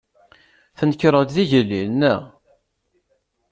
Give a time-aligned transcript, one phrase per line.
[0.77, 2.21] Tnekreḍ-d d igellil, naɣ?